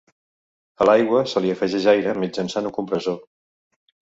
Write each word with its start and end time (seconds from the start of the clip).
A 0.81 0.87
l'aigua 0.89 1.21
se 1.33 1.45
li 1.45 1.53
afegeix 1.55 1.87
aire 1.93 2.15
mitjançant 2.25 2.71
un 2.71 2.77
compressor. 2.79 3.21